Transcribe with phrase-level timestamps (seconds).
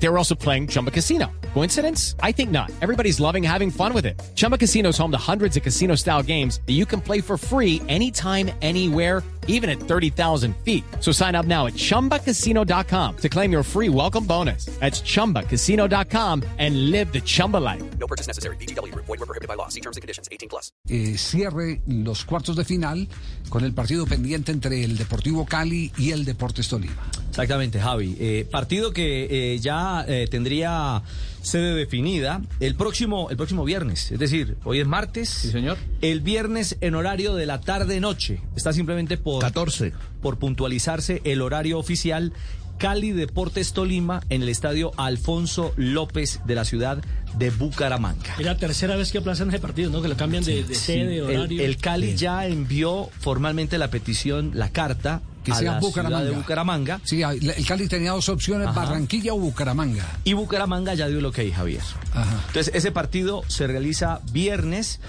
[0.00, 1.26] They were also playing Chumba Casino.
[1.54, 2.14] Coincidence?
[2.22, 2.70] I think not.
[2.82, 4.20] Everybody's loving having fun with it.
[4.36, 7.36] Chumba Casino is home to hundreds of casino style games that you can play for
[7.36, 10.84] free anytime, anywhere, even at 30,000 feet.
[11.00, 14.66] So sign up now at chumbacasino.com to claim your free welcome bonus.
[14.78, 17.82] That's chumbacasino.com and live the Chumba life.
[17.98, 18.56] No purchase necessary.
[18.56, 18.94] BGW.
[18.94, 19.68] Void were prohibited by law.
[19.68, 20.28] See terms and conditions.
[20.30, 20.70] 18 plus.
[20.88, 23.08] eh, cierre los cuartos de final
[23.48, 27.02] con el partido pendiente entre el Deportivo Cali y el Deportes Tolima.
[27.38, 28.16] Exactamente, Javi.
[28.18, 31.02] Eh, partido que eh, ya eh, tendría
[31.40, 34.10] sede definida el próximo, el próximo viernes.
[34.10, 35.28] Es decir, hoy es martes.
[35.28, 35.78] Sí, señor.
[36.00, 38.40] El viernes en horario de la tarde-noche.
[38.56, 39.92] Está simplemente por, 14.
[40.20, 42.32] por puntualizarse el horario oficial.
[42.76, 46.98] Cali Deportes Tolima en el estadio Alfonso López de la ciudad
[47.36, 48.34] de Bucaramanga.
[48.38, 50.02] Es la tercera vez que aplazan ese partido, ¿no?
[50.02, 51.62] Que lo cambian de, sede, horario.
[51.62, 56.24] El, Cali ya envió formalmente la petición, la carta Que sea la Bucaramanga.
[56.24, 57.00] de Bucaramanga.
[57.04, 58.80] Sí, el Cali tenía dos opciones, Ajá.
[58.80, 60.04] Barranquilla o Bucaramanga.
[60.24, 61.82] Y Bucaramanga ya dio lo que hay, Javier.
[62.14, 62.44] Ajá.
[62.48, 65.00] Entonces, ese partido se realiza viernes,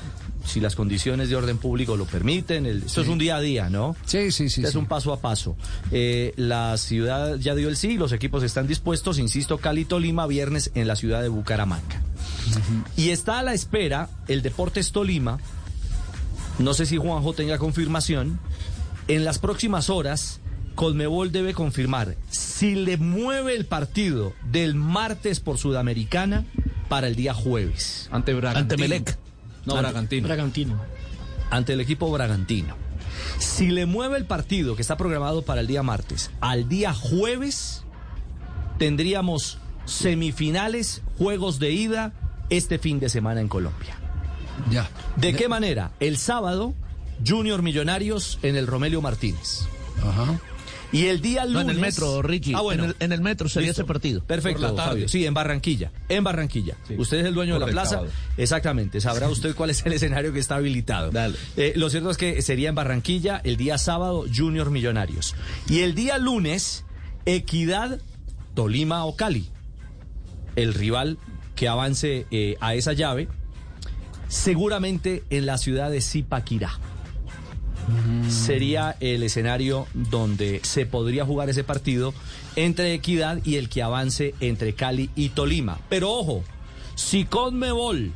[0.46, 2.66] si las condiciones de orden público lo permiten.
[2.66, 3.96] el- esto es un día a día, ¿no?
[4.06, 4.64] Sí, sí, sí.
[4.64, 4.78] es sí.
[4.78, 5.56] un paso a paso.
[5.92, 10.72] Eh, la ciudad ya dio el sí, los equipos están dispuestos, insisto, Cali Tolima, viernes
[10.76, 12.02] en la ciudad de Bucaramanga.
[12.96, 15.40] Y está a la espera el Deportes Tolima,
[16.58, 18.40] no sé si Juanjo tenga confirmación,
[19.10, 20.40] en las próximas horas
[20.76, 26.46] Colmebol debe confirmar si le mueve el partido del martes por Sudamericana
[26.88, 28.62] para el día jueves Ante Bragantino.
[28.62, 29.18] Ante Melec.
[29.66, 30.28] No, Bragantino.
[30.28, 30.80] Bragantino.
[31.50, 32.76] ante el equipo bragantino.
[33.40, 37.84] Si le mueve el partido que está programado para el día martes al día jueves,
[38.78, 42.14] tendríamos semifinales, juegos de ida
[42.50, 43.98] este fin de semana en Colombia.
[44.72, 44.90] Ya.
[45.16, 45.92] ¿De qué manera?
[46.00, 46.74] El sábado,
[47.26, 49.62] Junior Millonarios en el Romelio Martínez.
[50.04, 50.40] Ajá.
[50.92, 51.66] Y el día lunes...
[51.66, 52.56] No, en el metro, Richie.
[52.56, 52.84] Ah, bueno.
[52.84, 53.84] En el, en el metro sería Listo.
[53.84, 54.24] ese partido.
[54.24, 54.90] Perfecto, la tarde.
[54.90, 55.08] Fabio.
[55.08, 55.92] Sí, en Barranquilla.
[56.10, 56.78] En Barranquilla.
[56.88, 56.96] Sí.
[56.98, 57.90] Usted es el dueño de la plaza.
[57.92, 58.12] sábado.
[58.38, 59.00] Exactamente.
[59.00, 61.12] Sabrá usted cuál es el escenario que está habilitado.
[61.12, 61.36] Dale.
[61.58, 65.36] Eh, lo cierto es que sería en Barranquilla el día sábado Junior Millonarios.
[65.68, 66.86] Y el día lunes,
[67.26, 68.00] Equidad,
[68.56, 69.48] Tolima o Cali.
[70.56, 71.20] El rival
[71.56, 73.28] que avance eh, a esa llave,
[74.28, 76.80] seguramente en la ciudad de Zipaquirá
[78.30, 82.14] sería el escenario donde se podría jugar ese partido
[82.56, 85.80] entre Equidad y el que avance entre Cali y Tolima.
[85.90, 86.44] Pero ojo,
[86.96, 88.12] si Conmebol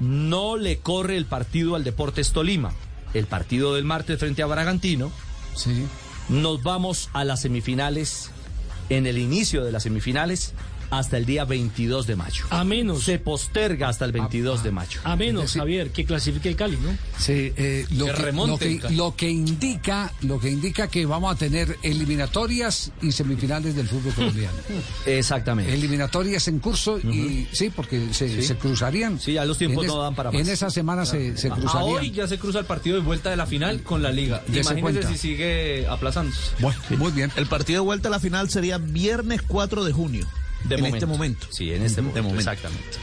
[0.00, 2.72] no le corre el partido al Deportes Tolima,
[3.14, 5.10] el partido del martes frente a Bragantino,
[5.54, 5.84] Sí.
[6.28, 8.30] nos vamos a las semifinales,
[8.88, 10.52] en el inicio de las semifinales,
[10.98, 12.44] hasta el día 22 de mayo.
[12.50, 15.00] A menos, Se posterga hasta el 22 de mayo.
[15.04, 15.52] a menos.
[15.54, 16.90] Javier, que clasifique el Cali, ¿no?
[17.18, 18.96] Sí, eh, lo, Que que, remonte lo, que, el Cali.
[18.96, 24.12] lo que indica, lo que indica que vamos a tener eliminatorias y semifinales del fútbol
[24.14, 24.56] colombiano.
[25.06, 25.72] Exactamente.
[25.74, 29.20] eliminatorias en curso y sí, porque se, se cruzarían.
[29.20, 30.48] Sí, ya los tiempos En no dan para En más.
[30.48, 31.82] esa semana se, se A cruzarían.
[31.98, 34.42] hoy ya se cruza el partido de vuelta de la final con la liga.
[34.80, 35.08] Cuenta.
[35.08, 36.40] si sigue aplazándose.
[36.58, 37.30] Bueno, muy bien.
[37.36, 40.26] El partido de vuelta a la final sería viernes 4 de junio.
[40.64, 40.96] De en momento.
[40.96, 41.46] este momento.
[41.50, 42.22] Sí, en este momento.
[42.22, 42.50] momento.
[42.50, 42.98] Exactamente.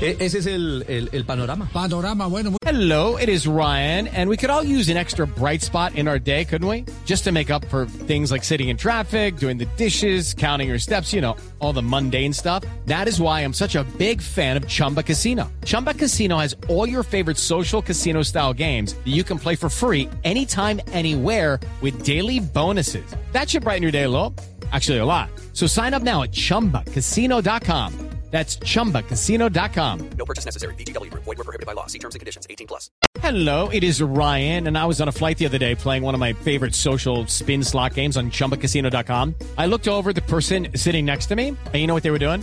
[0.00, 1.68] E- ese es el, el- el panorama.
[1.72, 5.62] Panorama, bueno, muy- Hello, it is Ryan, and we could all use an extra bright
[5.62, 6.84] spot in our day, couldn't we?
[7.06, 10.80] Just to make up for things like sitting in traffic, doing the dishes, counting your
[10.80, 12.64] steps, you know, all the mundane stuff.
[12.86, 15.48] That is why I'm such a big fan of Chumba Casino.
[15.64, 19.68] Chumba Casino has all your favorite social casino style games that you can play for
[19.70, 23.04] free anytime, anywhere with daily bonuses.
[23.32, 24.34] That should brighten your day a little.
[24.74, 25.30] Actually, a lot.
[25.52, 28.10] So sign up now at chumbacasino.com.
[28.34, 30.10] That's chumbacasino.com.
[30.18, 30.74] No purchase necessary.
[30.74, 31.08] BGW.
[31.14, 31.86] Void were prohibited by law.
[31.86, 32.48] See terms and conditions.
[32.50, 32.90] 18 plus.
[33.20, 36.14] Hello, it is Ryan, and I was on a flight the other day playing one
[36.14, 39.36] of my favorite social spin slot games on chumbacasino.com.
[39.56, 42.10] I looked over at the person sitting next to me, and you know what they
[42.10, 42.42] were doing?